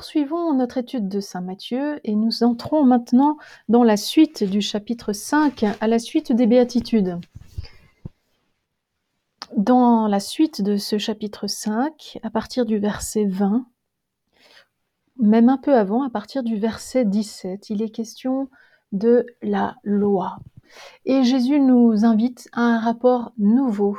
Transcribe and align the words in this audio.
Poursuivons 0.00 0.54
notre 0.54 0.78
étude 0.78 1.10
de 1.10 1.20
Saint 1.20 1.42
Matthieu 1.42 2.00
et 2.04 2.14
nous 2.14 2.42
entrons 2.42 2.86
maintenant 2.86 3.36
dans 3.68 3.84
la 3.84 3.98
suite 3.98 4.44
du 4.44 4.62
chapitre 4.62 5.12
5, 5.12 5.62
à 5.78 5.86
la 5.88 5.98
suite 5.98 6.32
des 6.32 6.46
béatitudes. 6.46 7.18
Dans 9.54 10.06
la 10.08 10.18
suite 10.18 10.62
de 10.62 10.78
ce 10.78 10.96
chapitre 10.96 11.48
5, 11.48 12.18
à 12.22 12.30
partir 12.30 12.64
du 12.64 12.78
verset 12.78 13.26
20, 13.26 13.66
même 15.18 15.50
un 15.50 15.58
peu 15.58 15.76
avant, 15.76 16.02
à 16.02 16.08
partir 16.08 16.44
du 16.44 16.56
verset 16.56 17.04
17, 17.04 17.68
il 17.68 17.82
est 17.82 17.90
question 17.90 18.48
de 18.92 19.26
la 19.42 19.76
loi. 19.82 20.38
Et 21.04 21.24
Jésus 21.24 21.60
nous 21.60 22.06
invite 22.06 22.48
à 22.54 22.62
un 22.62 22.80
rapport 22.80 23.32
nouveau 23.36 23.98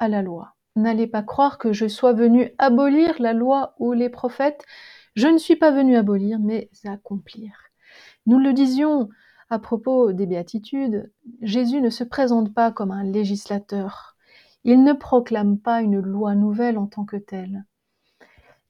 à 0.00 0.08
la 0.08 0.20
loi. 0.20 0.56
N'allez 0.74 1.06
pas 1.06 1.22
croire 1.22 1.58
que 1.58 1.72
je 1.72 1.86
sois 1.86 2.12
venu 2.12 2.50
abolir 2.58 3.14
la 3.20 3.34
loi 3.34 3.76
ou 3.78 3.92
les 3.92 4.08
prophètes. 4.08 4.64
Je 5.14 5.28
ne 5.28 5.38
suis 5.38 5.56
pas 5.56 5.70
venu 5.70 5.96
abolir, 5.96 6.38
mais 6.38 6.70
accomplir. 6.84 7.52
Nous 8.26 8.38
le 8.38 8.52
disions 8.52 9.08
à 9.50 9.58
propos 9.58 10.12
des 10.12 10.24
béatitudes, 10.24 11.12
Jésus 11.42 11.82
ne 11.82 11.90
se 11.90 12.04
présente 12.04 12.54
pas 12.54 12.72
comme 12.72 12.90
un 12.90 13.04
législateur. 13.04 14.16
Il 14.64 14.82
ne 14.82 14.94
proclame 14.94 15.58
pas 15.58 15.82
une 15.82 16.00
loi 16.00 16.34
nouvelle 16.34 16.78
en 16.78 16.86
tant 16.86 17.04
que 17.04 17.18
telle. 17.18 17.66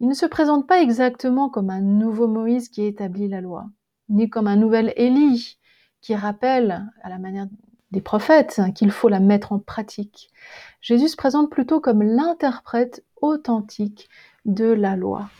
Il 0.00 0.08
ne 0.08 0.14
se 0.14 0.26
présente 0.26 0.66
pas 0.66 0.82
exactement 0.82 1.48
comme 1.48 1.70
un 1.70 1.80
nouveau 1.80 2.26
Moïse 2.26 2.68
qui 2.68 2.82
établit 2.82 3.28
la 3.28 3.40
loi, 3.40 3.66
ni 4.08 4.28
comme 4.28 4.48
un 4.48 4.56
nouvel 4.56 4.92
Élie 4.96 5.58
qui 6.00 6.16
rappelle, 6.16 6.84
à 7.04 7.08
la 7.08 7.18
manière 7.18 7.46
des 7.92 8.00
prophètes, 8.00 8.60
qu'il 8.74 8.90
faut 8.90 9.08
la 9.08 9.20
mettre 9.20 9.52
en 9.52 9.60
pratique. 9.60 10.32
Jésus 10.80 11.08
se 11.08 11.16
présente 11.16 11.50
plutôt 11.50 11.78
comme 11.78 12.02
l'interprète 12.02 13.04
authentique 13.20 14.08
de 14.44 14.64
la 14.64 14.96
loi. 14.96 15.30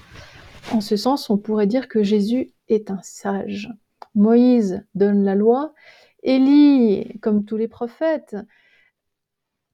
En 0.71 0.81
ce 0.81 0.97
sens, 0.97 1.29
on 1.29 1.39
pourrait 1.39 1.67
dire 1.67 1.89
que 1.89 2.03
Jésus 2.03 2.53
est 2.69 2.91
un 2.91 3.01
sage. 3.03 3.69
Moïse 4.15 4.85
donne 4.95 5.25
la 5.25 5.35
loi, 5.35 5.75
Élie, 6.23 7.19
comme 7.21 7.45
tous 7.45 7.57
les 7.57 7.69
prophètes, 7.69 8.37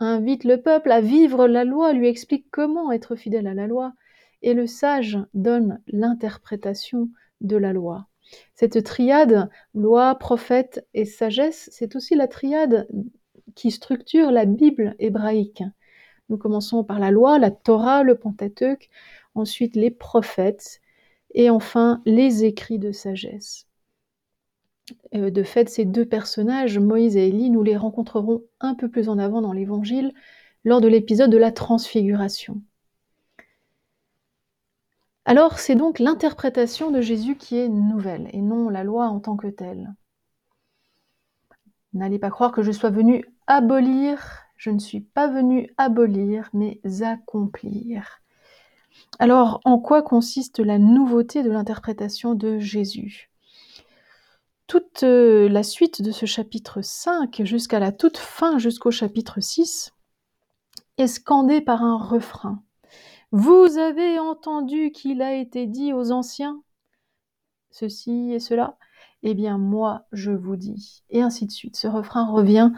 invite 0.00 0.44
le 0.44 0.62
peuple 0.62 0.90
à 0.92 1.00
vivre 1.00 1.46
la 1.46 1.64
loi, 1.64 1.92
lui 1.92 2.08
explique 2.08 2.46
comment 2.50 2.90
être 2.92 3.16
fidèle 3.16 3.46
à 3.46 3.54
la 3.54 3.66
loi, 3.66 3.92
et 4.42 4.54
le 4.54 4.66
sage 4.66 5.18
donne 5.34 5.82
l'interprétation 5.88 7.10
de 7.40 7.56
la 7.56 7.72
loi. 7.72 8.06
Cette 8.54 8.82
triade, 8.84 9.50
loi, 9.74 10.14
prophète 10.14 10.86
et 10.94 11.04
sagesse, 11.04 11.68
c'est 11.72 11.96
aussi 11.96 12.14
la 12.14 12.28
triade 12.28 12.88
qui 13.54 13.70
structure 13.70 14.30
la 14.30 14.44
Bible 14.44 14.94
hébraïque. 14.98 15.62
Nous 16.28 16.36
commençons 16.36 16.84
par 16.84 16.98
la 16.98 17.10
loi, 17.10 17.38
la 17.38 17.50
Torah, 17.50 18.02
le 18.02 18.14
Pentateuque, 18.14 18.90
ensuite 19.38 19.76
les 19.76 19.90
prophètes 19.90 20.80
et 21.34 21.50
enfin 21.50 22.02
les 22.04 22.44
écrits 22.44 22.78
de 22.78 22.92
sagesse. 22.92 23.66
Euh, 25.14 25.30
de 25.30 25.42
fait, 25.42 25.68
ces 25.68 25.84
deux 25.84 26.06
personnages, 26.06 26.78
Moïse 26.78 27.16
et 27.16 27.28
Élie, 27.28 27.50
nous 27.50 27.62
les 27.62 27.76
rencontrerons 27.76 28.42
un 28.60 28.74
peu 28.74 28.88
plus 28.88 29.08
en 29.08 29.18
avant 29.18 29.42
dans 29.42 29.52
l'Évangile 29.52 30.12
lors 30.64 30.80
de 30.80 30.88
l'épisode 30.88 31.30
de 31.30 31.38
la 31.38 31.52
transfiguration. 31.52 32.60
Alors 35.24 35.58
c'est 35.58 35.74
donc 35.74 35.98
l'interprétation 35.98 36.90
de 36.90 37.02
Jésus 37.02 37.36
qui 37.36 37.58
est 37.58 37.68
nouvelle 37.68 38.30
et 38.32 38.40
non 38.40 38.70
la 38.70 38.82
loi 38.82 39.08
en 39.08 39.20
tant 39.20 39.36
que 39.36 39.48
telle. 39.48 39.92
N'allez 41.92 42.18
pas 42.18 42.30
croire 42.30 42.50
que 42.50 42.62
je 42.62 42.72
sois 42.72 42.88
venu 42.88 43.24
abolir, 43.46 44.44
je 44.56 44.70
ne 44.70 44.78
suis 44.78 45.00
pas 45.00 45.28
venu 45.28 45.70
abolir, 45.76 46.48
mais 46.54 46.80
accomplir. 47.02 48.22
Alors 49.18 49.60
en 49.64 49.78
quoi 49.78 50.02
consiste 50.02 50.60
la 50.60 50.78
nouveauté 50.78 51.42
de 51.42 51.50
l'interprétation 51.50 52.34
de 52.34 52.58
Jésus? 52.58 53.30
Toute 54.66 55.02
euh, 55.02 55.48
la 55.48 55.62
suite 55.62 56.02
de 56.02 56.12
ce 56.12 56.26
chapitre 56.26 56.82
5 56.82 57.42
jusqu'à 57.44 57.78
la 57.78 57.90
toute 57.90 58.18
fin, 58.18 58.58
jusqu'au 58.58 58.90
chapitre 58.90 59.40
6, 59.40 59.92
est 60.98 61.06
scandée 61.06 61.60
par 61.60 61.82
un 61.82 61.96
refrain. 61.96 62.62
Vous 63.32 63.78
avez 63.78 64.18
entendu 64.18 64.90
qu'il 64.92 65.22
a 65.22 65.34
été 65.34 65.66
dit 65.66 65.92
aux 65.92 66.12
anciens? 66.12 66.62
Ceci 67.70 68.32
et 68.32 68.40
cela 68.40 68.76
Eh 69.22 69.34
bien 69.34 69.58
moi 69.58 70.06
je 70.12 70.30
vous 70.30 70.56
dis. 70.56 71.02
Et 71.10 71.22
ainsi 71.22 71.46
de 71.46 71.50
suite. 71.50 71.76
Ce 71.76 71.86
refrain 71.86 72.26
revient 72.26 72.70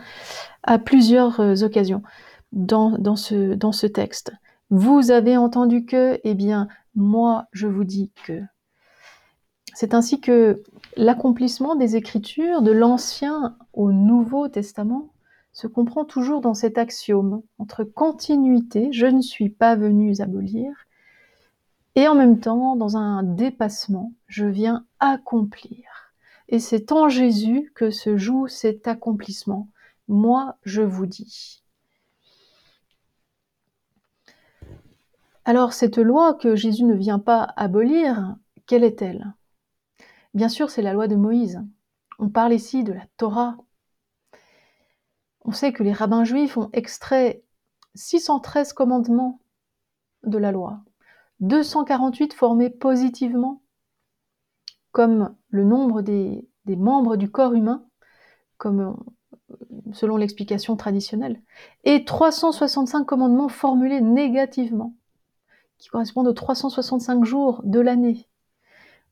à 0.62 0.78
plusieurs 0.78 1.40
euh, 1.40 1.62
occasions 1.62 2.02
dans, 2.52 2.98
dans, 2.98 3.16
ce, 3.16 3.54
dans 3.54 3.72
ce 3.72 3.86
texte. 3.86 4.32
Vous 4.70 5.10
avez 5.10 5.36
entendu 5.36 5.84
que 5.84 6.20
Eh 6.22 6.34
bien 6.34 6.68
moi 6.94 7.46
je 7.52 7.66
vous 7.66 7.84
dis 7.84 8.12
que. 8.24 8.40
C'est 9.74 9.94
ainsi 9.94 10.20
que 10.20 10.62
l'accomplissement 10.96 11.74
des 11.74 11.96
Écritures 11.96 12.62
de 12.62 12.70
l'Ancien 12.70 13.56
au 13.72 13.92
Nouveau 13.92 14.48
Testament 14.48 15.10
se 15.52 15.66
comprend 15.66 16.04
toujours 16.04 16.40
dans 16.40 16.54
cet 16.54 16.78
axiome 16.78 17.42
entre 17.58 17.82
continuité, 17.82 18.92
je 18.92 19.06
ne 19.06 19.20
suis 19.20 19.48
pas 19.48 19.74
venu 19.74 20.14
abolir, 20.20 20.70
et 21.96 22.06
en 22.06 22.14
même 22.14 22.38
temps 22.38 22.76
dans 22.76 22.96
un 22.96 23.22
dépassement, 23.24 24.12
je 24.28 24.46
viens 24.46 24.86
accomplir. 25.00 25.84
Et 26.48 26.60
c'est 26.60 26.92
en 26.92 27.08
Jésus 27.08 27.72
que 27.74 27.90
se 27.90 28.16
joue 28.16 28.46
cet 28.46 28.86
accomplissement. 28.86 29.68
Moi, 30.08 30.56
je 30.62 30.82
vous 30.82 31.06
dis. 31.06 31.62
Alors 35.50 35.72
cette 35.72 35.98
loi 35.98 36.34
que 36.34 36.54
Jésus 36.54 36.84
ne 36.84 36.94
vient 36.94 37.18
pas 37.18 37.52
abolir, 37.56 38.36
quelle 38.68 38.84
est-elle? 38.84 39.34
Bien 40.32 40.48
sûr, 40.48 40.70
c'est 40.70 40.80
la 40.80 40.92
loi 40.92 41.08
de 41.08 41.16
Moïse. 41.16 41.60
On 42.20 42.28
parle 42.28 42.52
ici 42.52 42.84
de 42.84 42.92
la 42.92 43.04
Torah, 43.16 43.56
on 45.44 45.50
sait 45.50 45.72
que 45.72 45.82
les 45.82 45.92
rabbins 45.92 46.22
juifs 46.22 46.56
ont 46.56 46.70
extrait 46.72 47.42
613 47.96 48.74
commandements 48.74 49.40
de 50.22 50.38
la 50.38 50.52
loi, 50.52 50.84
248 51.40 52.32
formés 52.32 52.70
positivement, 52.70 53.60
comme 54.92 55.34
le 55.48 55.64
nombre 55.64 56.00
des, 56.00 56.48
membres 56.64 57.16
du 57.16 57.28
corps 57.28 57.54
humain, 57.54 57.84
comme 58.56 58.96
selon 59.94 60.16
l'explication 60.16 60.76
traditionnelle, 60.76 61.42
et 61.82 62.04
365 62.04 63.04
commandements 63.04 63.48
formulés 63.48 64.00
négativement, 64.00 64.94
qui 65.80 65.88
correspondent 65.88 66.28
aux 66.28 66.32
365 66.32 67.24
jours 67.24 67.62
de 67.64 67.80
l'année, 67.80 68.28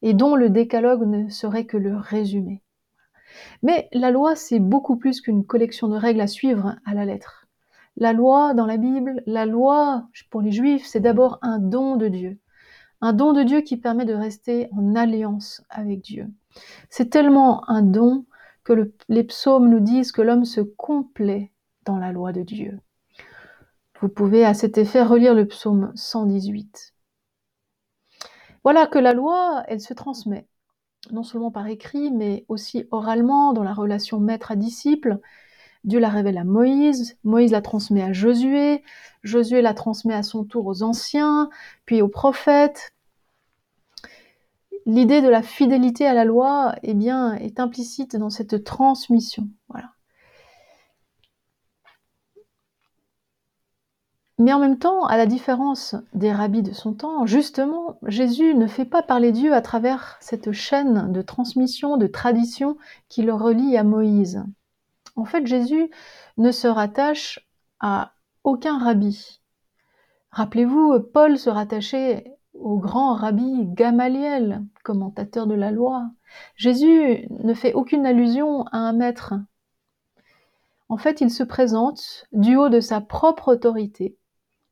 et 0.03 0.15
dont 0.15 0.37
le 0.37 0.51
décalogue 0.51 1.07
ne 1.07 1.29
serait 1.29 1.67
que 1.67 1.77
le 1.77 1.97
résumé. 1.97 2.63
Mais 3.63 3.89
la 3.93 4.11
loi, 4.11 4.37
c'est 4.37 4.61
beaucoup 4.61 4.97
plus 4.97 5.21
qu'une 5.21 5.45
collection 5.45 5.89
de 5.89 5.97
règles 5.97 6.21
à 6.21 6.27
suivre 6.27 6.77
à 6.85 6.95
la 6.95 7.05
lettre. 7.05 7.47
La 7.97 8.13
loi 8.13 8.55
dans 8.55 8.67
la 8.67 8.77
Bible, 8.77 9.23
la 9.27 9.45
loi 9.45 10.07
pour 10.31 10.41
les 10.41 10.53
Juifs, 10.53 10.87
c'est 10.87 11.01
d'abord 11.01 11.39
un 11.43 11.59
don 11.59 11.97
de 11.97 12.09
Dieu. 12.09 12.39
Un 13.01 13.13
don 13.13 13.33
de 13.33 13.43
Dieu 13.43 13.61
qui 13.61 13.77
permet 13.77 14.05
de 14.05 14.15
rester 14.15 14.69
en 14.73 14.95
alliance 14.95 15.63
avec 15.69 16.03
Dieu. 16.03 16.29
C'est 16.91 17.11
tellement 17.11 17.69
un 17.69 17.83
don 17.83 18.25
que 18.65 18.93
les 19.09 19.25
psaumes 19.25 19.69
nous 19.69 19.81
disent 19.81 20.13
que 20.13 20.23
l'homme 20.23 20.45
se 20.45 20.61
complaît 20.61 21.53
dans 21.85 21.99
la 21.99 22.13
loi 22.13 22.33
de 22.33 22.43
Dieu. 22.43 22.79
Vous 24.01 24.09
pouvez 24.09 24.45
à 24.45 24.55
cet 24.55 24.79
effet 24.79 25.03
relire 25.03 25.35
le 25.35 25.47
psaume 25.47 25.93
118. 25.95 26.95
Voilà 28.65 28.87
que 28.87 28.99
la 28.99 29.13
loi, 29.13 29.65
elle 29.69 29.81
se 29.81 29.95
transmet 29.95 30.47
non 31.11 31.23
seulement 31.23 31.51
par 31.51 31.67
écrit, 31.67 32.11
mais 32.11 32.45
aussi 32.49 32.87
oralement, 32.91 33.53
dans 33.53 33.63
la 33.63 33.73
relation 33.73 34.21
maître 34.21 34.51
à 34.51 34.57
disciple. 34.57 35.19
Dieu 35.85 36.01
la 36.01 36.09
révèle 36.09 36.39
à 36.39 36.45
Moïse, 36.45 37.17
Moïse 37.25 37.53
la 37.53 37.63
transmet 37.63 38.03
à 38.03 38.13
Josué, 38.13 38.83
Josué 39.23 39.63
la 39.63 39.75
transmet 39.75 40.15
à 40.15 40.23
son 40.23 40.45
tour 40.45 40.67
aux 40.67 40.83
anciens, 40.83 41.51
puis 41.87 42.03
aux 42.03 42.09
prophètes. 42.09 42.93
L'idée 44.87 45.23
de 45.23 45.29
la 45.29 45.43
fidélité 45.43 46.07
à 46.07 46.15
la 46.15 46.25
loi 46.25 46.75
eh 46.83 46.95
bien, 46.95 47.35
est 47.35 47.61
implicite 47.61 48.17
dans 48.17 48.31
cette 48.31 48.65
transmission. 48.65 49.49
Voilà. 49.69 49.91
Mais 54.41 54.53
en 54.53 54.61
même 54.61 54.79
temps, 54.79 55.05
à 55.05 55.17
la 55.17 55.27
différence 55.27 55.97
des 56.15 56.33
rabbis 56.33 56.63
de 56.63 56.73
son 56.73 56.95
temps, 56.95 57.27
justement, 57.27 57.99
Jésus 58.07 58.55
ne 58.55 58.69
fait 58.69 58.85
pas 58.85 59.03
parler 59.03 59.33
Dieu 59.33 59.53
à 59.53 59.61
travers 59.61 60.17
cette 60.21 60.53
chaîne 60.53 61.11
de 61.13 61.23
transmission, 61.23 61.97
de 61.97 62.07
tradition 62.07 62.77
qui 63.09 63.23
le 63.23 63.35
relie 63.35 63.77
à 63.77 63.83
Moïse. 63.83 64.45
En 65.17 65.25
fait, 65.25 65.45
Jésus 65.45 65.91
ne 66.37 66.53
se 66.53 66.69
rattache 66.69 67.49
à 67.81 68.13
aucun 68.45 68.79
rabbi. 68.79 69.41
Rappelez-vous, 70.31 71.01
Paul 71.01 71.37
se 71.37 71.51
rattachait 71.51 72.37
au 72.55 72.79
grand 72.79 73.15
rabbi 73.15 73.67
Gamaliel, 73.67 74.65
commentateur 74.85 75.49
de 75.49 75.55
la 75.55 75.73
loi. 75.73 76.11
Jésus 76.55 77.27
ne 77.43 77.55
fait 77.55 77.75
aucune 77.75 78.07
allusion 78.07 78.65
à 78.67 78.79
un 78.79 78.93
maître. 78.93 79.35
En 80.89 80.97
fait, 80.97 81.21
il 81.21 81.31
se 81.31 81.43
présente 81.43 82.27
du 82.31 82.55
haut 82.55 82.69
de 82.69 82.79
sa 82.79 83.01
propre 83.01 83.53
autorité 83.53 84.17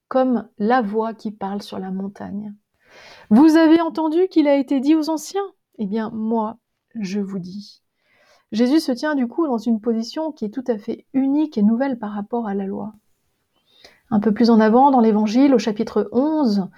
comme 0.08 0.48
la 0.58 0.82
voix 0.82 1.14
qui 1.14 1.30
parle 1.30 1.62
sur 1.62 1.78
la 1.78 1.90
montagne. 1.90 2.54
Vous 3.30 3.56
avez 3.56 3.80
entendu 3.80 4.28
qu'il 4.28 4.48
a 4.48 4.56
été 4.56 4.80
dit 4.80 4.94
aux 4.94 5.10
anciens? 5.10 5.46
Eh 5.78 5.86
bien, 5.86 6.10
moi, 6.10 6.58
je 6.94 7.20
vous 7.20 7.38
dis. 7.38 7.82
Jésus 8.52 8.80
se 8.80 8.92
tient 8.92 9.14
du 9.14 9.26
coup 9.26 9.46
dans 9.46 9.58
une 9.58 9.80
position 9.80 10.32
qui 10.32 10.44
est 10.44 10.54
tout 10.54 10.64
à 10.68 10.78
fait 10.78 11.06
unique 11.12 11.58
et 11.58 11.62
nouvelle 11.62 11.98
par 11.98 12.12
rapport 12.12 12.46
à 12.46 12.54
la 12.54 12.64
loi. 12.64 12.94
Un 14.10 14.20
peu 14.20 14.32
plus 14.32 14.50
en 14.50 14.60
avant, 14.60 14.90
dans 14.90 15.00
l'Évangile, 15.00 15.52
au 15.52 15.58
chapitre 15.58 16.08
11, 16.12 16.68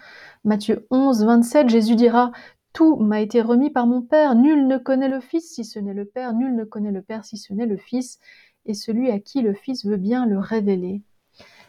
Matthieu 0.44 0.86
11, 0.90 1.24
27, 1.24 1.68
Jésus 1.68 1.94
dira 1.94 2.32
Tout 2.72 2.96
m'a 2.96 3.20
été 3.20 3.42
remis 3.42 3.70
par 3.70 3.86
mon 3.86 4.00
Père, 4.00 4.34
nul 4.34 4.66
ne 4.66 4.78
connaît 4.78 5.10
le 5.10 5.20
Fils 5.20 5.52
si 5.54 5.64
ce 5.64 5.78
n'est 5.78 5.92
le 5.92 6.06
Père, 6.06 6.32
nul 6.32 6.56
ne 6.56 6.64
connaît 6.64 6.90
le 6.90 7.02
Père 7.02 7.24
si 7.24 7.36
ce 7.36 7.52
n'est 7.52 7.66
le 7.66 7.76
Fils, 7.76 8.18
et 8.64 8.72
celui 8.72 9.10
à 9.10 9.20
qui 9.20 9.42
le 9.42 9.52
Fils 9.52 9.84
veut 9.84 9.98
bien 9.98 10.24
le 10.24 10.38
révéler. 10.38 11.02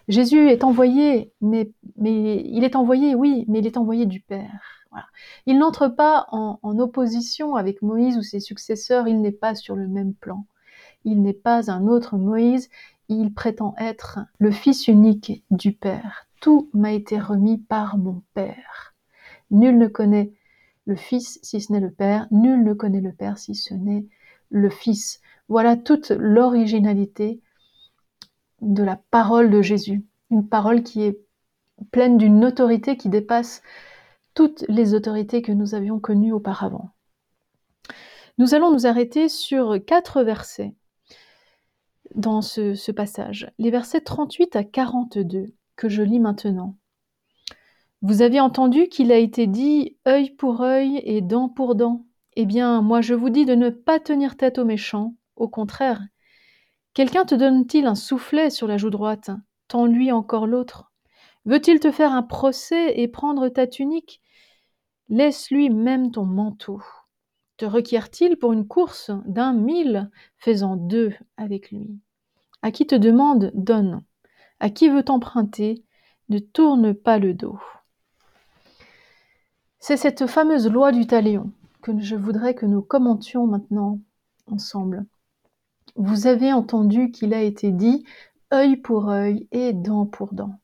Jésus 0.10 0.50
est 0.50 0.64
envoyé, 0.64 1.32
mais, 1.40 1.72
mais 1.96 2.44
il 2.46 2.64
est 2.64 2.76
envoyé, 2.76 3.14
oui, 3.14 3.46
mais 3.48 3.60
il 3.60 3.68
est 3.68 3.78
envoyé 3.78 4.08
du 4.08 4.20
Père. 4.20 4.84
Voilà. 4.90 5.06
Il 5.46 5.60
n'entre 5.60 5.88
pas 5.88 6.26
en, 6.32 6.60
en, 6.64 6.80
opposition 6.80 7.56
avec 7.56 7.84
Moïse 7.84 8.18
ou 8.18 8.24
ses 8.24 8.40
successeurs, 8.40 9.08
il 9.08 9.22
n'est 9.22 9.32
pas 9.32 9.54
sur 9.54 9.76
le 9.76 9.88
même 9.88 10.16
plan. 10.16 10.46
Il 11.06 11.22
n'est 11.22 11.32
pas 11.32 11.72
un 11.72 11.88
autre 11.88 12.18
Moïse, 12.18 12.70
il 13.08 13.34
prétend 13.36 13.76
être 13.78 14.20
le 14.40 14.50
Fils 14.50 14.88
unique 14.88 15.44
du 15.52 15.74
Père. 15.74 16.26
Tout 16.42 16.70
m'a 16.74 16.92
été 16.92 17.20
remis 17.20 17.60
par 17.60 18.00
mon 18.00 18.24
Père. 18.34 18.96
Nul 19.52 19.78
ne 19.78 19.88
connaît 19.88 20.34
le 20.86 20.96
Fils 20.96 21.40
si 21.44 21.62
ce 21.62 21.72
n'est 21.72 21.80
le 21.80 21.92
Père, 21.92 22.28
nul 22.32 22.64
ne 22.64 22.74
connaît 22.74 23.00
le 23.00 23.12
Père 23.12 23.38
si 23.38 23.54
ce 23.54 23.76
n'est 23.76 24.08
le 24.50 24.72
Fils. 24.72 25.22
Voilà 25.50 25.78
toute 25.78 26.10
l'originalité 26.10 27.42
de 28.62 28.84
la 28.84 28.98
parole 29.12 29.50
de 29.50 29.62
Jésus, 29.62 30.06
une 30.32 30.48
parole 30.48 30.84
qui 30.84 31.04
est 31.04 31.20
pleine 31.92 32.18
d'une 32.18 32.44
autorité 32.46 32.98
qui 32.98 33.10
dépasse 33.10 33.62
toutes 34.34 34.64
les 34.68 34.94
autorités 34.94 35.42
que 35.42 35.52
nous 35.52 35.76
avions 35.76 36.00
connues 36.00 36.34
auparavant. 36.34 36.92
Nous 38.38 38.56
allons 38.56 38.72
nous 38.72 38.88
arrêter 38.88 39.28
sur 39.28 39.84
quatre 39.86 40.24
versets 40.24 40.74
dans 42.16 42.42
ce, 42.42 42.92
passage, 42.92 43.52
les 43.60 43.70
versets 43.70 44.02
38 44.02 44.56
à 44.56 44.64
42, 44.64 45.48
que 45.76 45.90
je 45.90 46.02
lis 46.02 46.20
maintenant. 46.20 46.76
Vous 48.02 48.22
avez 48.22 48.40
entendu 48.40 48.88
qu'il 48.88 49.12
a 49.12 49.18
été 49.18 49.46
dit 49.46 49.98
œil 50.08 50.32
pour 50.32 50.62
œil 50.62 51.02
et 51.04 51.22
dent 51.22 51.50
pour 51.50 51.76
dent. 51.76 52.06
Eh 52.36 52.46
bien, 52.46 52.82
moi 52.82 53.02
je 53.02 53.14
vous 53.14 53.30
dis 53.30 53.46
de 53.46 53.56
ne 53.56 53.70
pas 53.70 54.00
tenir 54.00 54.38
tête 54.38 54.58
aux 54.58 54.66
méchants, 54.66 55.16
au 55.36 55.50
contraire. 55.50 56.02
Quelqu'un 56.94 57.26
te 57.26 57.36
donne-t-il 57.36 57.86
un 57.86 57.96
soufflet 57.96 58.50
sur 58.50 58.68
la 58.68 58.78
joue 58.78 58.90
droite? 58.90 59.32
Tends-lui 59.68 60.12
encore 60.12 60.48
l'autre. 60.48 60.92
Veut-il 61.46 61.80
te 61.80 61.92
faire 61.92 62.12
un 62.12 62.24
procès 62.24 63.00
et 63.00 63.08
prendre 63.08 63.48
ta 63.50 63.68
tunique? 63.68 64.22
Laisse-lui 65.08 65.70
même 65.70 66.12
ton 66.12 66.26
manteau. 66.26 66.82
Te 67.58 67.66
requiert-il 67.66 68.38
pour 68.38 68.54
une 68.54 68.68
course 68.68 69.12
d'un 69.26 69.54
mille 69.54 70.10
Fais-en 70.38 70.76
deux 70.76 71.14
avec 71.38 71.72
lui? 71.72 72.00
À 72.62 72.72
qui 72.72 72.88
te 72.88 72.96
demande, 72.96 73.52
donne. 73.54 74.04
À 74.60 74.70
qui 74.70 74.90
veut 74.90 75.06
emprunter, 75.08 75.84
ne 76.30 76.40
tourne 76.40 76.94
pas 76.94 77.20
le 77.20 77.34
dos. 77.34 77.60
C'est 79.80 79.98
cette 79.98 80.28
fameuse 80.28 80.70
loi 80.70 80.92
du 80.92 81.08
talion 81.08 81.52
que 81.82 81.98
je 82.00 82.16
voudrais 82.16 82.54
que 82.54 82.66
nous 82.66 82.82
commentions 82.82 83.48
maintenant 83.48 84.00
ensemble. 84.48 85.06
Vous 86.00 86.28
avez 86.28 86.54
entendu 86.54 87.12
qu'il 87.12 87.34
a 87.34 87.42
été 87.42 87.72
dit 87.72 88.06
œil 88.54 88.78
pour 88.78 89.10
œil 89.10 89.50
et 89.52 89.74
dent 89.74 90.06
pour 90.06 90.34
dent. 90.34 90.58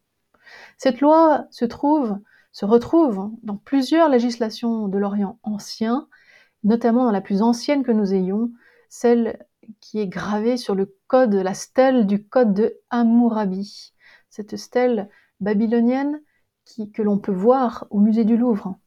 Cette 0.78 1.02
loi 1.02 1.46
se 1.52 1.66
trouve 1.66 2.18
se 2.54 2.64
retrouve 2.64 3.32
dans 3.44 3.58
plusieurs 3.58 4.08
législations 4.08 4.88
de 4.88 4.98
l'Orient 4.98 5.38
ancien, 5.44 6.08
notamment 6.64 7.04
dans 7.04 7.12
la 7.12 7.20
plus 7.20 7.42
ancienne 7.42 7.84
que 7.84 7.92
nous 7.92 8.14
ayons, 8.14 8.50
celle 8.88 9.46
qui 9.82 10.00
est 10.00 10.08
gravée 10.08 10.56
sur 10.56 10.74
le 10.74 10.96
code, 11.08 11.34
la 11.34 11.54
stèle 11.54 12.08
du 12.08 12.26
code 12.26 12.54
de 12.54 12.78
Hammurabi, 12.90 13.94
cette 14.30 14.56
stèle 14.56 15.10
babylonienne 15.42 16.22
que 16.94 17.02
l'on 17.02 17.18
peut 17.18 17.34
voir 17.34 17.88
au 17.90 18.00
musée 18.00 18.24
du 18.24 18.38
Louvre. 18.38 18.80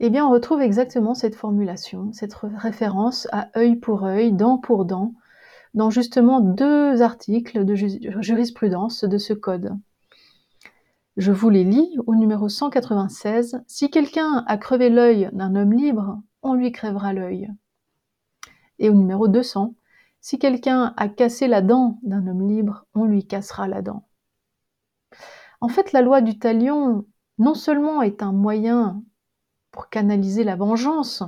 Eh 0.00 0.08
bien, 0.08 0.26
on 0.26 0.30
retrouve 0.30 0.62
exactement 0.62 1.12
cette 1.12 1.36
formulation, 1.36 2.14
cette 2.14 2.32
référence 2.32 3.28
à 3.30 3.50
œil 3.58 3.76
pour 3.76 4.04
œil, 4.04 4.32
dent 4.32 4.56
pour 4.56 4.86
dent, 4.86 5.12
dans 5.74 5.90
justement 5.90 6.40
deux 6.40 7.02
articles 7.02 7.64
de 7.64 7.74
jurisprudence 7.74 9.04
de 9.04 9.18
ce 9.18 9.32
code. 9.32 9.76
Je 11.16 11.30
vous 11.30 11.50
les 11.50 11.64
lis 11.64 11.96
au 12.06 12.14
numéro 12.14 12.48
196. 12.48 13.62
Si 13.68 13.90
quelqu'un 13.90 14.44
a 14.46 14.56
crevé 14.56 14.88
l'œil 14.90 15.30
d'un 15.32 15.54
homme 15.54 15.72
libre, 15.72 16.20
on 16.42 16.54
lui 16.54 16.72
crèvera 16.72 17.12
l'œil. 17.12 17.48
Et 18.78 18.90
au 18.90 18.94
numéro 18.94 19.28
200. 19.28 19.74
Si 20.20 20.38
quelqu'un 20.38 20.94
a 20.96 21.08
cassé 21.08 21.46
la 21.46 21.60
dent 21.60 21.98
d'un 22.02 22.26
homme 22.26 22.48
libre, 22.48 22.86
on 22.94 23.04
lui 23.04 23.26
cassera 23.26 23.68
la 23.68 23.82
dent. 23.82 24.08
En 25.60 25.68
fait, 25.68 25.92
la 25.92 26.02
loi 26.02 26.20
du 26.20 26.38
talion, 26.38 27.04
non 27.38 27.54
seulement 27.54 28.02
est 28.02 28.22
un 28.22 28.32
moyen 28.32 29.02
pour 29.70 29.88
canaliser 29.88 30.44
la 30.44 30.56
vengeance, 30.56 31.22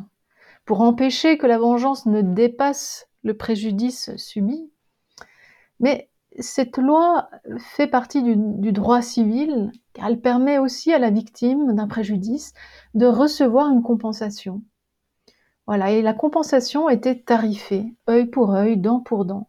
pour 0.65 0.81
empêcher 0.81 1.39
que 1.39 1.47
la 1.47 1.59
vengeance 1.59 2.07
ne 2.07 2.23
dépasse 2.23 3.07
le 3.27 3.37
préjudice 3.37 4.17
subi, 4.17 4.71
mais 5.81 6.09
cette 6.39 6.79
loi 6.79 7.29
fait 7.59 7.89
partie 7.89 8.23
du, 8.23 8.73
droit 8.73 9.03
civil 9.03 9.73
car 9.95 10.07
elle 10.07 10.21
permet 10.21 10.59
aussi 10.59 10.93
à 10.93 10.99
la 10.99 11.11
victime 11.11 11.75
d'un 11.75 11.89
préjudice 11.89 12.55
de 12.95 13.07
recevoir 13.07 13.71
une 13.71 13.83
compensation. 13.83 14.63
Voilà, 15.67 15.91
et 15.91 16.03
la 16.03 16.15
compensation 16.15 16.89
était 16.89 17.19
tarifée, 17.19 17.95
œil 18.09 18.27
pour 18.27 18.55
œil, 18.55 18.77
dent 18.77 19.01
pour 19.01 19.25
dent. 19.25 19.49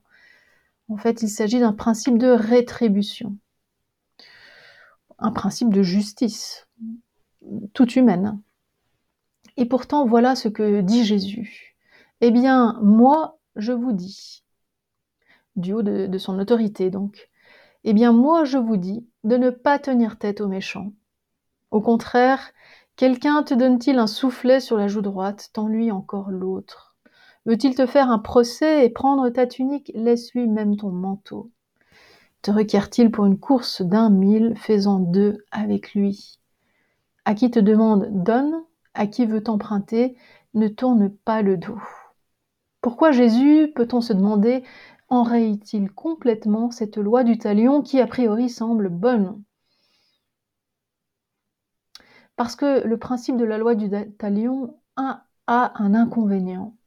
En 0.89 0.97
fait, 0.97 1.21
il 1.21 1.29
s'agit 1.29 1.59
d'un 1.59 1.73
principe 1.73 2.17
de 2.17 2.29
rétribution, 2.29 3.37
un 5.19 5.31
principe 5.31 5.71
de 5.71 5.83
justice, 5.83 6.67
toute 7.73 7.95
humaine. 7.95 8.41
Et 9.57 9.65
pourtant, 9.65 10.07
voilà 10.07 10.35
ce 10.35 10.47
que 10.47 10.81
dit 10.81 11.03
Jésus. 11.03 11.75
Eh 12.21 12.31
bien, 12.31 12.79
moi, 12.81 13.36
je 13.57 13.71
vous 13.71 13.91
dis, 13.91 14.43
du 15.55 15.73
haut 15.73 15.81
de, 15.81 16.17
son 16.17 16.39
autorité 16.39 16.89
donc. 16.89 17.29
Eh 17.83 17.93
bien 17.93 18.11
moi 18.11 18.45
je 18.45 18.57
vous 18.57 18.77
dis 18.77 19.07
de 19.23 19.37
ne 19.37 19.49
pas 19.49 19.79
tenir 19.79 20.17
tête 20.17 20.41
aux 20.41 20.47
méchants. 20.47 20.93
Au 21.71 21.81
contraire, 21.81 22.51
quelqu'un 22.95 23.43
te 23.43 23.53
donne-t-il 23.53 23.99
un 23.99 24.07
soufflet 24.07 24.59
sur 24.59 24.77
la 24.77 24.87
joue 24.87 25.01
droite, 25.01 25.49
tends-lui 25.53 25.91
encore 25.91 26.31
l'autre. 26.31 26.95
Veut-il 27.45 27.75
te 27.75 27.85
faire 27.85 28.09
un 28.09 28.19
procès 28.19 28.85
et 28.85 28.89
prendre 28.89 29.29
ta 29.29 29.47
tunique, 29.47 29.91
laisse-lui 29.95 30.47
même 30.47 30.75
ton 30.77 30.89
manteau. 30.89 31.51
Te 32.41 32.51
requiert-il 32.51 33.11
pour 33.11 33.25
une 33.25 33.39
course 33.39 33.81
d'un 33.81 34.09
mille, 34.09 34.53
fais-en 34.57 34.99
deux 34.99 35.45
avec 35.51 35.93
lui. 35.93 36.39
À 37.25 37.33
qui 37.33 37.51
te 37.51 37.59
demande, 37.59 38.07
donne, 38.23 38.53
à 38.93 39.07
qui 39.07 39.25
veut 39.25 39.43
t'emprunter, 39.43 40.15
ne 40.53 40.67
tourne 40.67 41.09
pas 41.09 41.41
le 41.41 41.57
dos. 41.57 41.81
Pourquoi 42.87 43.11
Jésus, 43.11 43.73
peut-on 43.75 43.99
se 43.99 44.13
demander, 44.13 44.63
enraye-t-il 45.09 45.91
complètement 45.91 46.71
cette 46.71 46.95
loi 46.95 47.25
du 47.25 47.37
talion 47.37 47.81
qui 47.81 47.99
a 47.99 48.07
priori 48.07 48.49
semble 48.49 48.87
bonne? 48.87 49.43
Parce 52.37 52.55
que 52.55 52.87
le 52.87 52.97
principe 52.97 53.35
de 53.35 53.43
la 53.43 53.57
loi 53.57 53.75
du 53.75 53.89
talion 54.17 54.79
a, 54.95 55.25
un 55.47 55.95
inconvénient, 55.95 56.77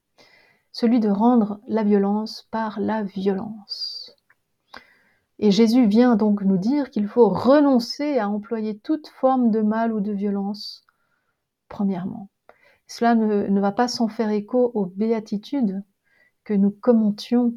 celui 0.72 1.00
de 1.00 1.10
rendre 1.10 1.60
la 1.68 1.82
violence 1.82 2.48
par 2.50 2.80
la 2.80 3.02
violence. 3.02 4.16
Et 5.38 5.50
Jésus 5.50 5.84
vient 5.84 6.16
donc 6.16 6.40
nous 6.40 6.56
dire 6.56 6.88
qu'il 6.88 7.08
faut 7.08 7.28
renoncer 7.28 8.18
à 8.18 8.30
employer 8.30 8.78
toute 8.78 9.08
forme 9.08 9.50
de 9.50 9.60
mal 9.60 9.92
ou 9.92 10.00
de 10.00 10.12
violence, 10.12 10.82
premièrement. 11.68 12.30
Cela 12.86 13.14
ne 13.14 13.60
va 13.60 13.70
pas 13.70 13.86
sans 13.86 14.08
faire 14.08 14.30
écho 14.30 14.70
aux 14.72 14.86
béatitudes 14.86 15.84
nous 16.54 16.70
commentions 16.70 17.54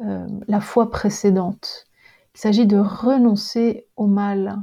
euh, 0.00 0.26
la 0.46 0.60
fois 0.60 0.90
précédente. 0.90 1.86
Il 2.34 2.40
s'agit 2.40 2.66
de 2.66 2.78
renoncer 2.78 3.86
au 3.96 4.06
mal. 4.06 4.58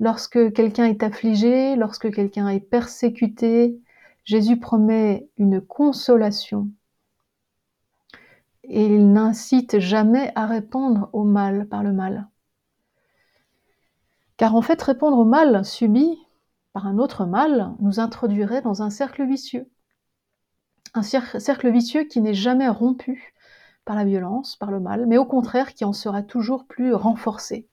Lorsque 0.00 0.52
quelqu'un 0.52 0.86
est 0.86 1.02
affligé, 1.02 1.76
lorsque 1.76 2.12
quelqu'un 2.12 2.48
est 2.48 2.60
persécuté, 2.60 3.78
Jésus 4.24 4.58
promet 4.58 5.28
une 5.38 5.60
consolation. 5.60 6.68
Et 8.64 8.86
il 8.86 9.12
n'incite 9.12 9.78
jamais 9.78 10.32
à 10.34 10.46
répondre 10.46 11.10
au 11.12 11.24
mal 11.24 11.68
par 11.68 11.82
le 11.82 11.92
mal. 11.92 12.28
Car 14.36 14.54
en 14.54 14.62
fait, 14.62 14.80
répondre 14.80 15.18
au 15.18 15.24
mal 15.24 15.64
subi 15.64 16.18
par 16.72 16.86
un 16.86 16.98
autre 16.98 17.26
mal 17.26 17.74
nous 17.80 18.00
introduirait 18.00 18.62
dans 18.62 18.82
un 18.82 18.90
cercle 18.90 19.26
vicieux. 19.26 19.68
Un 20.94 21.02
cercle 21.02 21.70
vicieux 21.70 22.04
qui 22.04 22.20
n'est 22.20 22.34
jamais 22.34 22.68
rompu 22.68 23.34
par 23.84 23.96
la 23.96 24.04
violence, 24.04 24.56
par 24.56 24.70
le 24.70 24.80
mal, 24.80 25.06
mais 25.06 25.18
au 25.18 25.24
contraire 25.24 25.74
qui 25.74 25.84
en 25.84 25.92
sera 25.92 26.22
toujours 26.22 26.66
plus 26.66 26.94
renforcé. 26.94 27.68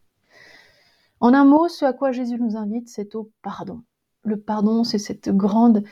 En 1.19 1.33
un 1.33 1.45
mot, 1.45 1.67
ce 1.67 1.85
à 1.85 1.93
quoi 1.93 2.11
Jésus 2.11 2.39
nous 2.39 2.55
invite, 2.55 2.89
c'est 2.89 3.15
au 3.15 3.31
pardon. 3.41 3.83
le 4.23 4.39
pardon, 4.39 4.83
c'est 4.83 4.99
cette 4.99 5.29
grande 5.29 5.83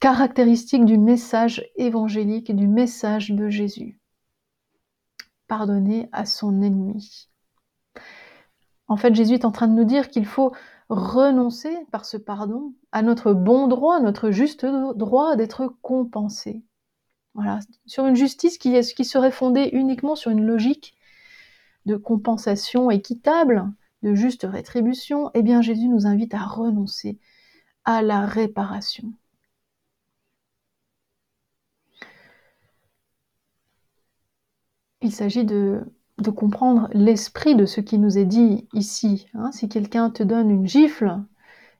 caractéristique 0.00 0.84
du 0.84 0.98
message 0.98 1.64
évangélique 1.76 2.54
du 2.54 2.68
message 2.68 3.30
de 3.30 3.48
Jésus. 3.48 4.00
Pardonner 5.48 6.08
à 6.12 6.26
son 6.26 6.62
ennemi. 6.62 7.28
En 8.88 8.96
fait, 8.96 9.14
Jésus 9.14 9.34
est 9.34 9.44
en 9.44 9.52
train 9.52 9.68
de 9.68 9.74
nous 9.74 9.84
dire 9.84 10.08
qu'il 10.08 10.26
faut 10.26 10.52
renoncer 10.88 11.76
par 11.90 12.04
ce 12.04 12.16
pardon 12.16 12.74
à 12.92 13.02
notre 13.02 13.32
bon 13.32 13.66
droit, 13.68 14.00
notre 14.00 14.30
juste 14.30 14.64
droit 14.64 15.36
d'être 15.36 15.74
compensé. 15.82 16.62
Voilà, 17.34 17.60
sur 17.86 18.06
une 18.06 18.16
justice 18.16 18.58
qui, 18.58 18.82
serait 19.04 19.30
fondée 19.30 19.68
uniquement 19.72 20.16
sur 20.16 20.30
une 20.30 20.46
logique 20.46 20.96
de 21.84 21.96
compensation 21.96 22.90
équitable, 22.90 23.70
de 24.02 24.14
juste 24.14 24.46
rétribution, 24.48 25.30
eh 25.34 25.42
bien 25.42 25.60
Jésus 25.62 25.88
nous 25.88 26.06
invite 26.06 26.34
à 26.34 26.44
renoncer 26.44 27.18
à 27.84 28.02
la 28.02 28.24
réparation. 28.26 29.12
Il 35.02 35.12
s'agit 35.12 35.44
de 35.44 35.84
de 36.18 36.30
comprendre 36.30 36.88
l'esprit 36.92 37.54
de 37.54 37.66
ce 37.66 37.80
qui 37.80 37.98
nous 37.98 38.18
est 38.18 38.24
dit 38.24 38.68
ici. 38.72 39.26
Hein. 39.34 39.52
Si 39.52 39.68
quelqu'un 39.68 40.10
te 40.10 40.22
donne 40.22 40.50
une 40.50 40.66
gifle, 40.66 41.20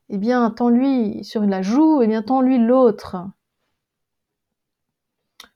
eh 0.08 0.18
bien, 0.18 0.50
tends-lui 0.50 1.24
sur 1.24 1.42
la 1.42 1.62
joue, 1.62 2.02
eh 2.02 2.06
bien, 2.06 2.22
tends-lui 2.22 2.58
l'autre. 2.58 3.16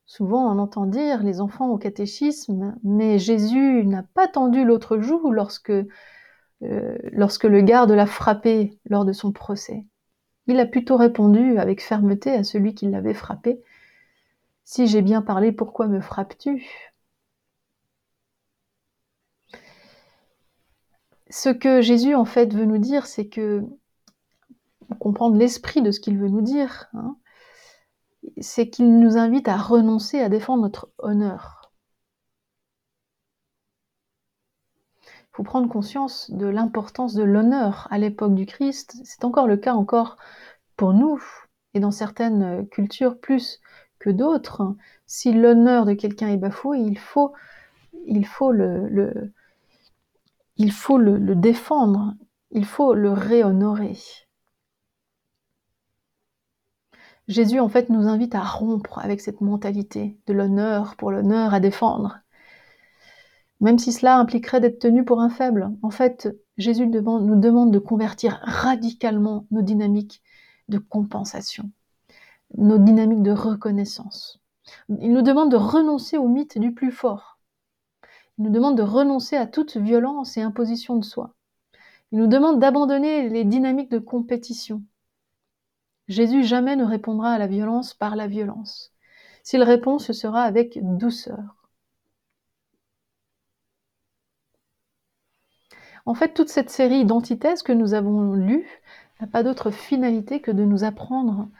Souvent, 0.06 0.52
on 0.52 0.58
entend 0.58 0.86
dire, 0.86 1.22
les 1.22 1.40
enfants 1.40 1.68
au 1.68 1.78
catéchisme, 1.78 2.74
mais 2.82 3.18
Jésus 3.18 3.86
n'a 3.86 4.02
pas 4.02 4.26
tendu 4.26 4.64
l'autre 4.64 4.98
joue 4.98 5.30
lorsque, 5.30 5.70
euh, 5.70 6.98
lorsque 7.12 7.44
le 7.44 7.60
garde 7.60 7.92
l'a 7.92 8.06
frappé 8.06 8.78
lors 8.86 9.04
de 9.04 9.12
son 9.12 9.30
procès. 9.30 9.86
Il 10.48 10.58
a 10.58 10.66
plutôt 10.66 10.96
répondu 10.96 11.58
avec 11.58 11.80
fermeté 11.80 12.32
à 12.32 12.42
celui 12.42 12.74
qui 12.74 12.88
l'avait 12.88 13.14
frappé. 13.14 13.60
Si 14.64 14.88
j'ai 14.88 15.02
bien 15.02 15.22
parlé, 15.22 15.52
pourquoi 15.52 15.86
me 15.86 16.00
frappes-tu? 16.00 16.89
Ce 21.30 21.48
que 21.48 21.80
Jésus 21.80 22.14
en 22.14 22.24
fait 22.24 22.52
veut 22.52 22.64
nous 22.64 22.78
dire, 22.78 23.06
c'est 23.06 23.28
que 23.28 23.62
comprendre 24.98 25.36
l'esprit 25.36 25.80
de 25.80 25.92
ce 25.92 26.00
qu'il 26.00 26.18
veut 26.18 26.28
nous 26.28 26.42
dire, 26.42 26.88
hein, 26.92 27.16
c'est 28.40 28.68
qu'il 28.68 28.98
nous 28.98 29.16
invite 29.16 29.48
à 29.48 29.56
renoncer 29.56 30.20
à 30.20 30.28
défendre 30.28 30.62
notre 30.62 30.90
honneur. 30.98 31.72
Il 35.04 35.36
faut 35.36 35.42
prendre 35.44 35.68
conscience 35.68 36.30
de 36.32 36.46
l'importance 36.46 37.14
de 37.14 37.22
l'honneur 37.22 37.86
à 37.90 37.98
l'époque 37.98 38.34
du 38.34 38.46
Christ. 38.46 38.96
C'est 39.04 39.24
encore 39.24 39.46
le 39.46 39.56
cas 39.56 39.74
encore 39.74 40.16
pour 40.76 40.92
nous 40.92 41.22
et 41.72 41.80
dans 41.80 41.92
certaines 41.92 42.68
cultures 42.68 43.18
plus 43.20 43.60
que 44.00 44.10
d'autres. 44.10 44.74
Si 45.06 45.32
l'honneur 45.32 45.86
de 45.86 45.94
quelqu'un 45.94 46.28
est 46.28 46.36
bafoué, 46.36 46.80
il 46.80 46.98
faut, 46.98 47.32
il 48.06 48.26
faut 48.26 48.50
le 48.50 49.32
il 50.56 50.72
faut 50.72 50.98
le, 50.98 51.34
défendre, 51.34 52.14
il 52.50 52.64
faut 52.64 52.94
le 52.94 53.12
réhonorer. 53.12 53.96
Jésus, 57.28 57.60
en 57.60 57.68
fait, 57.68 57.90
nous 57.90 58.08
invite 58.08 58.34
à 58.34 58.42
rompre 58.42 58.98
avec 58.98 59.20
cette 59.20 59.40
mentalité 59.40 60.18
de 60.26 60.32
l'honneur 60.32 60.96
pour 60.96 61.12
l'honneur 61.12 61.54
à 61.54 61.60
défendre. 61.60 62.18
Même 63.60 63.78
si 63.78 63.92
cela 63.92 64.18
impliquerait 64.18 64.60
d'être 64.60 64.80
tenu 64.80 65.04
pour 65.04 65.20
un 65.20 65.28
faible. 65.28 65.70
En 65.82 65.90
fait, 65.90 66.28
Jésus 66.56 66.86
nous 66.86 67.36
demande 67.40 67.70
de 67.70 67.78
convertir 67.78 68.40
radicalement 68.42 69.46
nos 69.50 69.62
dynamiques 69.62 70.22
de 70.68 70.78
compensation, 70.78 71.70
nos 72.56 72.78
dynamiques 72.78 73.22
de 73.22 73.32
reconnaissance. 73.32 74.40
Il 74.88 75.12
nous 75.12 75.22
demande 75.22 75.50
de 75.50 75.56
renoncer 75.56 76.16
au 76.16 76.28
mythe 76.28 76.58
du 76.58 76.72
plus 76.72 76.92
fort, 76.92 77.29
il 78.40 78.44
nous 78.44 78.50
demande 78.50 78.78
de 78.78 78.82
renoncer 78.82 79.36
à 79.36 79.46
toute 79.46 79.76
violence 79.76 80.38
et 80.38 80.40
imposition 80.40 80.96
de 80.96 81.04
soi. 81.04 81.34
Il 82.10 82.18
nous 82.20 82.26
demande 82.26 82.58
d'abandonner 82.58 83.28
les 83.28 83.44
dynamiques 83.44 83.90
de 83.90 83.98
compétition. 83.98 84.82
Jésus 86.08 86.42
jamais 86.42 86.74
ne 86.74 86.86
répondra 86.86 87.32
à 87.32 87.38
la 87.38 87.46
violence 87.46 87.92
par 87.92 88.16
la 88.16 88.28
violence. 88.28 88.94
S'il 89.42 89.62
répond, 89.62 89.98
ce 89.98 90.14
sera 90.14 90.44
avec 90.44 90.78
douceur. 90.82 91.68
En 96.06 96.14
fait, 96.14 96.32
toute 96.32 96.48
cette 96.48 96.70
série 96.70 97.04
d'antithèses 97.04 97.62
que 97.62 97.72
nous 97.72 97.92
avons 97.92 98.32
lues 98.32 98.66
n'a 99.20 99.26
pas 99.26 99.42
d'autre 99.42 99.70
finalité 99.70 100.40
que 100.40 100.50
de 100.50 100.64
nous 100.64 100.82
apprendre 100.82 101.50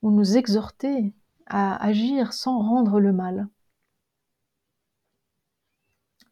ou 0.00 0.10
nous 0.10 0.38
exhorter 0.38 1.12
à 1.44 1.76
agir 1.84 2.32
sans 2.32 2.58
rendre 2.58 3.00
le 3.00 3.12
mal. 3.12 3.48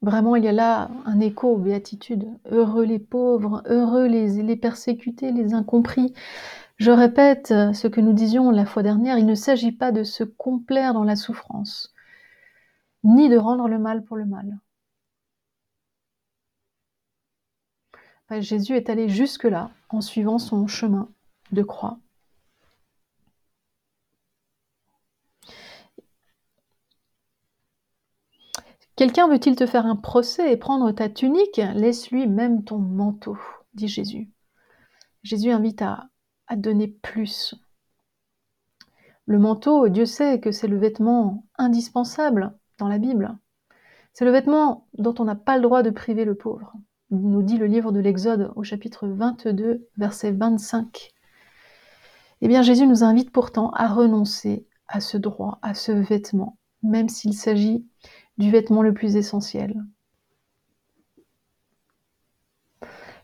Vraiment, 0.05 0.37
il 0.37 0.45
y 0.45 0.49
a 0.49 0.53
là 0.53 0.91
un 1.07 1.19
écho 1.19 1.55
aux 1.55 1.57
béatitudes. 1.57 2.29
Heureux 2.51 2.85
les 2.85 2.99
pauvres, 2.99 3.63
heureux 3.65 4.07
les, 4.07 4.43
les 4.43 4.57
persécutés, 4.57 5.33
les 5.33 5.55
incompris. 5.55 6.13
Je 6.77 6.91
répète 6.91 7.49
ce 7.49 7.89
que 7.89 8.03
nous 8.03 8.13
disions 8.13 8.51
la 8.51 8.67
fois 8.67 8.83
dernière, 8.83 9.17
il 9.17 9.25
ne 9.25 9.35
s'agit 9.35 9.73
pas 9.73 9.93
de 9.93 10.05
se 10.05 10.23
complaire 10.23 10.93
dans 10.93 11.05
la 11.05 11.17
souffrance, 11.17 11.95
ni 13.03 13.31
de 13.31 13.39
rendre 13.39 13.67
le 13.67 13.79
mal 13.79 14.05
pour 14.05 14.17
le 14.19 14.27
mal. 14.27 14.59
Jésus 18.41 18.77
est 18.77 18.91
allé 18.91 19.09
jusque-là 19.09 19.71
en 19.89 20.03
suivant 20.03 20.39
son 20.39 20.67
chemin 20.67 21.09
de 21.53 21.63
croix. 21.63 21.99
Quelqu'un 29.05 29.29
veut-il 29.29 29.55
te 29.55 29.67
faire 29.67 29.85
un 29.85 29.97
procès 29.97 30.51
et 30.51 30.57
prendre 30.57 30.91
ta 30.91 31.11
tunique? 31.11 31.61
Laisse-lui 31.75 32.27
même 32.27 32.65
ton 32.65 32.79
manteau, 32.79 33.37
dit 33.75 33.87
Jésus. 33.87 34.31
Jésus 35.23 35.51
invite 35.51 35.83
à, 35.83 36.09
donner 36.57 36.89
plus. 36.89 37.55
Le 39.27 39.39
manteau, 39.39 39.91
Dieu 39.91 40.07
sait 40.07 40.41
que 40.41 40.53
c'est 40.53 40.69
le 40.69 40.79
vêtement 40.79 41.45
indispensable 41.59 42.59
dans 42.79 42.89
la 42.89 42.97
Bible. 42.97 43.37
C'est 44.15 44.25
le 44.25 44.31
vêtement 44.31 44.89
dont 44.95 45.15
on 45.19 45.25
n'a 45.25 45.35
pas 45.35 45.57
le 45.57 45.63
droit 45.65 45.83
de 45.83 45.91
priver 45.91 46.25
le 46.25 46.35
pauvre, 46.35 46.73
nous 47.11 47.43
dit 47.43 47.59
le 47.59 47.67
livre 47.67 47.93
de 47.93 48.01
l'Exode 48.01 48.53
au 48.57 48.63
chapitre 48.63 49.07
22, 49.07 49.87
verset 49.99 50.33
25. 50.33 51.13
Eh 52.41 52.49
bien, 52.49 52.63
Jésus 52.63 52.87
nous 52.87 53.05
invite 53.05 53.33
pourtant 53.33 53.69
à 53.73 53.87
renoncer 53.87 54.67
à 54.89 55.01
ce 55.01 55.19
droit, 55.19 55.59
à 55.61 55.75
ce 55.75 55.93
vêtement, 55.93 56.57
même 56.83 57.11
s'il 57.11 57.35
s'agit 57.35 57.87
du 58.39 58.51
vêtement 58.51 58.83
le 58.83 58.95
plus 58.95 59.17
essentiel. 59.17 59.85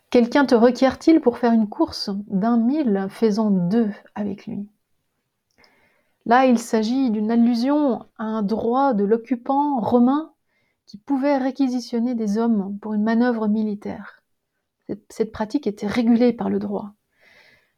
Quelqu'un 0.09 0.45
te 0.45 0.55
requiert-il 0.55 1.21
pour 1.21 1.37
faire 1.37 1.53
une 1.53 1.69
course 1.69 2.09
d'un 2.27 2.57
mille, 2.57 3.07
faisant 3.09 3.49
deux 3.49 3.91
avec 4.13 4.45
lui? 4.45 4.67
Là, 6.25 6.45
il 6.45 6.59
s'agit 6.59 7.09
d'une 7.11 7.31
allusion 7.31 8.05
à 8.17 8.23
un 8.23 8.43
droit 8.43 8.93
de 8.93 9.05
l'occupant 9.05 9.79
romain 9.79 10.33
qui 10.85 10.97
pouvait 10.97 11.37
réquisitionner 11.37 12.13
des 12.13 12.37
hommes 12.37 12.77
pour 12.81 12.93
une 12.93 13.03
manœuvre 13.03 13.47
militaire. 13.47 14.21
Cette 15.09 15.31
pratique 15.31 15.65
était 15.65 15.87
régulée 15.87 16.33
par 16.33 16.49
le 16.49 16.59
droit. 16.59 16.93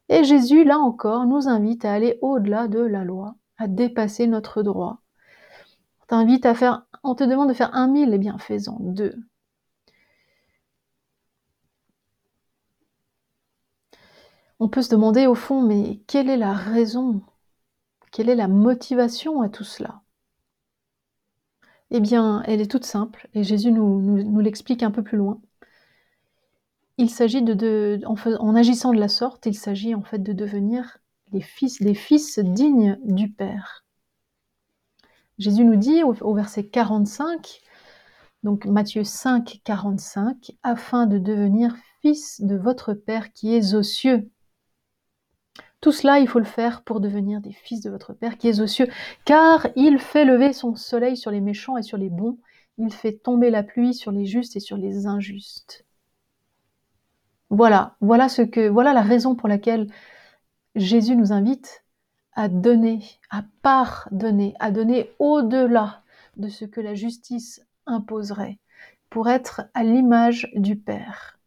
Et 0.09 0.23
Jésus, 0.23 0.63
là 0.63 0.79
encore, 0.79 1.25
nous 1.25 1.47
invite 1.47 1.85
à 1.85 1.93
aller 1.93 2.17
au-delà 2.21 2.67
de 2.67 2.79
la 2.79 3.03
loi, 3.03 3.35
à 3.57 3.67
dépasser 3.67 4.25
notre 4.25 4.63
droit. 4.63 5.01
T'invite 6.07 6.45
à 6.45 6.55
faire 6.55 6.85
on 7.03 7.15
te 7.15 7.23
demande 7.23 7.49
de 7.49 7.53
faire 7.53 7.73
un 7.75 7.87
mille, 7.87 8.13
eh 8.13 8.17
bien 8.17 8.37
fais-en 8.37 8.77
deux. 8.79 9.15
On 14.59 14.67
peut 14.67 14.81
se 14.81 14.89
demander 14.89 15.27
au 15.27 15.35
fond, 15.35 15.61
mais 15.61 16.01
quelle 16.07 16.27
est 16.29 16.37
la 16.37 16.53
raison 16.53 17.21
Quelle 18.11 18.29
est 18.29 18.35
la 18.35 18.47
motivation 18.47 19.41
à 19.41 19.49
tout 19.49 19.63
cela? 19.63 20.01
Eh 21.91 21.99
bien, 21.99 22.41
elle 22.45 22.59
est 22.59 22.69
toute 22.71 22.85
simple, 22.85 23.29
et 23.33 23.43
Jésus 23.43 23.71
nous, 23.71 24.39
l'explique 24.39 24.83
un 24.83 24.91
peu 24.91 25.03
plus 25.03 25.17
loin. 25.17 25.39
Il 26.97 27.11
s'agit 27.11 27.43
de, 27.43 28.01
en, 28.05 28.55
agissant 28.55 28.93
de 28.93 28.99
la 28.99 29.07
sorte, 29.07 29.45
il 29.45 29.53
s'agit 29.53 29.93
en 29.93 30.01
fait 30.01 30.17
de 30.17 30.33
devenir 30.33 30.97
les 31.31 31.41
fils, 31.41 31.79
des 31.79 31.93
fils 31.93 32.39
dignes 32.39 32.97
du 33.03 33.29
Père. 33.29 33.82
Jésus 35.43 35.65
nous 35.65 35.75
dit 35.75 36.03
au, 36.03 36.33
verset 36.33 36.63
45, 36.63 37.59
donc 38.43 38.65
Matthieu 38.65 39.03
5, 39.03 39.59
45, 39.65 40.53
afin 40.63 41.05
de 41.05 41.17
devenir 41.17 41.75
fils 42.01 42.39
de 42.39 42.55
votre 42.55 42.93
Père 42.93 43.33
qui 43.33 43.53
est 43.53 43.73
aux 43.73 43.83
cieux. 43.83 44.31
Tout 45.81 45.91
cela, 45.91 46.19
il 46.19 46.29
faut 46.29 46.39
le 46.39 46.45
faire 46.45 46.81
pour 46.83 47.01
devenir 47.01 47.41
des 47.41 47.51
fils 47.51 47.81
de 47.81 47.89
votre 47.89 48.13
Père 48.13 48.37
qui 48.37 48.47
est 48.47 48.61
aux 48.61 48.67
cieux, 48.67 48.87
car 49.25 49.67
il 49.75 49.99
fait 49.99 50.23
lever 50.23 50.53
son 50.53 50.75
soleil 50.75 51.17
sur 51.17 51.29
les 51.29 51.41
méchants 51.41 51.75
et 51.75 51.83
sur 51.83 51.97
les 51.97 52.09
bons, 52.09 52.37
il 52.77 52.93
fait 52.93 53.11
tomber 53.11 53.49
la 53.49 53.63
pluie 53.63 53.93
sur 53.93 54.13
les 54.13 54.25
justes 54.25 54.55
et 54.55 54.61
sur 54.61 54.77
les 54.77 55.07
injustes. 55.07 55.85
Voilà, 57.49 57.97
voilà 57.99 58.29
la 58.93 59.01
raison 59.01 59.35
pour 59.35 59.49
laquelle 59.49 59.87
Jésus 60.75 61.17
nous 61.17 61.33
invite 61.33 61.82
à 62.35 62.47
donner, 62.47 63.01
à 63.29 63.43
pardonner, 63.61 64.55
à 64.59 64.71
donner 64.71 65.11
au-delà 65.19 66.01
de 66.37 66.49
ce 66.49 66.65
que 66.65 66.81
la 66.81 66.95
justice 66.95 67.65
imposerait 67.85 68.59
pour 69.09 69.29
être 69.29 69.61
à 69.73 69.83
l'image 69.83 70.49
du 70.55 70.75
Père. 70.75 71.37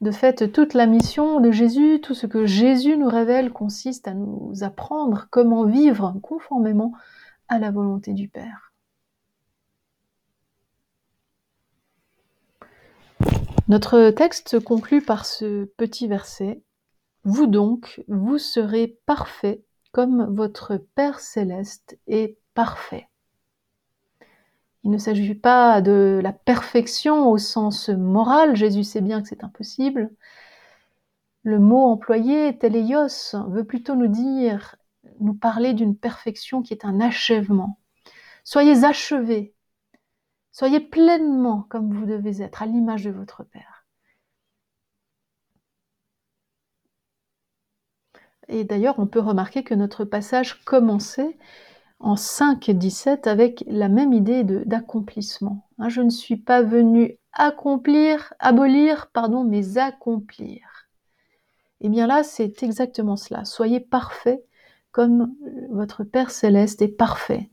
De 0.00 0.10
fait, 0.10 0.52
toute 0.52 0.74
la 0.74 0.86
mission 0.86 1.40
de 1.40 1.50
Jésus, 1.50 2.00
tout 2.02 2.14
ce 2.14 2.26
que 2.26 2.46
Jésus 2.46 2.96
nous 2.96 3.08
révèle 3.08 3.52
consiste 3.52 4.08
à 4.08 4.14
nous 4.14 4.62
apprendre 4.62 5.28
comment 5.30 5.64
vivre 5.64 6.14
conformément 6.22 6.92
à 7.48 7.58
la 7.58 7.70
volonté 7.70 8.12
du 8.12 8.28
Père. 8.28 8.72
Notre 13.68 14.10
texte 14.10 14.60
conclut 14.60 15.00
par 15.00 15.24
ce 15.24 15.64
petit 15.78 16.06
verset. 16.06 16.62
Vous 17.24 17.46
donc, 17.46 18.04
vous 18.06 18.36
serez 18.36 18.98
parfaits 19.06 19.64
comme 19.92 20.34
votre 20.34 20.76
Père 20.76 21.20
céleste 21.20 21.98
est 22.06 22.36
parfait. 22.52 23.08
Il 24.82 24.90
ne 24.90 24.98
s'agit 24.98 25.34
pas 25.34 25.80
de 25.80 26.20
la 26.22 26.32
perfection 26.32 27.30
au 27.30 27.38
sens 27.38 27.88
moral, 27.88 28.54
Jésus 28.54 28.84
sait 28.84 29.00
bien 29.00 29.22
que 29.22 29.28
c'est 29.28 29.42
impossible. 29.42 30.10
Le 31.42 31.58
mot 31.58 31.86
employé, 31.86 32.58
teleios, 32.58 33.34
veut 33.48 33.64
plutôt 33.64 33.94
nous 33.94 34.08
dire, 34.08 34.76
nous 35.20 35.34
parler 35.34 35.72
d'une 35.72 35.96
perfection 35.96 36.60
qui 36.60 36.74
est 36.74 36.84
un 36.84 37.00
achèvement. 37.00 37.78
Soyez 38.44 38.84
achevés, 38.84 39.54
soyez 40.52 40.80
pleinement 40.80 41.64
comme 41.70 41.94
vous 41.94 42.04
devez 42.04 42.42
être, 42.42 42.62
à 42.62 42.66
l'image 42.66 43.04
de 43.04 43.10
votre 43.10 43.44
Père. 43.44 43.73
Et 48.48 48.64
d'ailleurs, 48.64 48.98
on 48.98 49.06
peut 49.06 49.20
remarquer 49.20 49.62
que 49.62 49.74
notre 49.74 50.04
passage 50.04 50.64
commençait 50.64 51.38
en 52.00 52.16
5 52.16 52.70
17 52.70 53.26
avec 53.26 53.64
la 53.66 53.88
même 53.88 54.12
idée 54.12 54.44
d'accomplissement. 54.44 55.66
Hein, 55.78 55.88
je 55.88 56.02
ne 56.02 56.10
suis 56.10 56.36
pas 56.36 56.62
venu 56.62 57.18
accomplir, 57.32 58.34
abolir, 58.38 59.08
pardon, 59.12 59.44
mais 59.44 59.78
accomplir. 59.78 60.88
Et 61.80 61.86
eh 61.86 61.88
bien 61.88 62.06
là, 62.06 62.22
c'est 62.22 62.62
exactement 62.62 63.16
cela. 63.16 63.44
Soyez 63.44 63.80
parfaits 63.80 64.42
comme 64.92 65.34
votre 65.70 66.04
Père 66.04 66.30
céleste 66.30 66.82
est 66.82 66.88
parfait. 66.88 67.50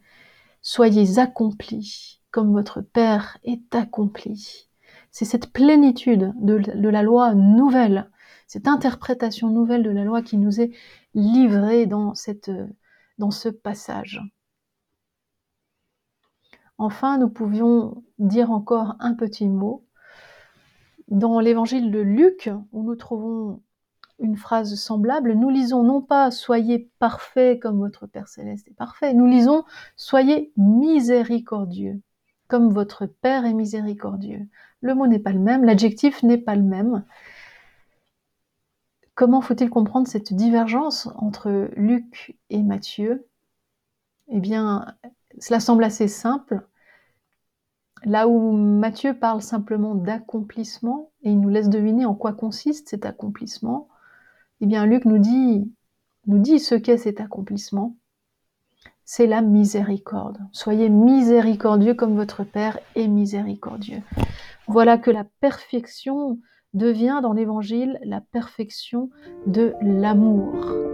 Soyez 0.61 1.19
accomplis 1.19 2.21
comme 2.29 2.53
votre 2.53 2.81
Père 2.81 3.37
est 3.43 3.75
accompli. 3.75 4.69
C'est 5.11 5.25
cette 5.25 5.51
plénitude 5.51 6.33
de, 6.39 6.59
de 6.59 6.89
la 6.89 7.03
loi 7.03 7.33
nouvelle, 7.33 8.09
cette 8.51 8.67
interprétation 8.67 9.49
nouvelle 9.49 9.81
de 9.81 9.91
la 9.91 10.03
loi 10.03 10.21
qui 10.21 10.37
nous 10.37 10.59
est 10.59 10.71
livrée 11.13 11.85
dans, 11.85 12.13
cette, 12.15 12.51
dans 13.17 13.31
ce 13.31 13.47
passage. 13.47 14.21
Enfin, 16.77 17.17
nous 17.17 17.29
pouvions 17.29 18.03
dire 18.19 18.51
encore 18.51 18.97
un 18.99 19.13
petit 19.13 19.47
mot. 19.47 19.85
Dans 21.07 21.39
l'évangile 21.39 21.91
de 21.91 22.01
Luc, 22.01 22.49
où 22.73 22.83
nous 22.83 22.97
trouvons 22.97 23.61
une 24.19 24.35
phrase 24.35 24.75
semblable, 24.75 25.31
nous 25.31 25.49
lisons 25.49 25.83
non 25.83 26.01
pas 26.01 26.29
soyez 26.29 26.91
parfaits 26.99 27.57
comme 27.57 27.79
votre 27.79 28.05
Père 28.05 28.27
céleste 28.27 28.67
est 28.67 28.75
parfait, 28.75 29.13
nous 29.13 29.27
lisons 29.27 29.63
soyez 29.95 30.51
miséricordieux 30.57 32.01
comme 32.49 32.73
votre 32.73 33.05
Père 33.05 33.45
est 33.45 33.53
miséricordieux. 33.53 34.45
Le 34.81 34.93
mot 34.93 35.07
n'est 35.07 35.19
pas 35.19 35.31
le 35.31 35.39
même, 35.39 35.63
l'adjectif 35.63 36.21
n'est 36.21 36.37
pas 36.37 36.57
le 36.57 36.63
même. 36.63 37.05
Comment 39.15 39.41
faut-il 39.41 39.69
comprendre 39.69 40.07
cette 40.07 40.33
divergence 40.33 41.09
entre 41.15 41.69
Luc 41.75 42.37
et 42.49 42.63
Matthieu 42.63 43.27
Eh 44.29 44.39
bien, 44.39 44.85
cela 45.39 45.59
semble 45.59 45.83
assez 45.83 46.07
simple. 46.07 46.65
Là 48.03 48.27
où 48.27 48.51
Matthieu 48.51 49.13
parle 49.13 49.41
simplement 49.41 49.95
d'accomplissement 49.95 51.11
et 51.23 51.31
il 51.31 51.39
nous 51.39 51.49
laisse 51.49 51.69
deviner 51.69 52.05
en 52.05 52.15
quoi 52.15 52.33
consiste 52.33 52.89
cet 52.89 53.05
accomplissement, 53.05 53.89
eh 54.61 54.65
bien 54.65 54.85
Luc 54.85 55.05
nous 55.05 55.19
dit, 55.19 55.71
nous 56.25 56.39
dit 56.39 56.59
ce 56.59 56.75
qu'est 56.75 56.97
cet 56.97 57.19
accomplissement. 57.19 57.95
C'est 59.03 59.27
la 59.27 59.41
miséricorde. 59.41 60.39
Soyez 60.51 60.89
miséricordieux 60.89 61.93
comme 61.93 62.15
votre 62.15 62.43
Père 62.43 62.79
est 62.95 63.07
miséricordieux. 63.07 64.01
Voilà 64.67 64.97
que 64.97 65.11
la 65.11 65.25
perfection 65.41 66.39
devient 66.73 67.19
dans 67.21 67.33
l'Évangile 67.33 67.99
la 68.03 68.21
perfection 68.21 69.09
de 69.47 69.73
l'amour. 69.81 70.90